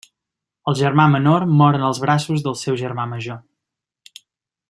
[0.71, 4.19] El germà menor mor en els braços del seu germà major.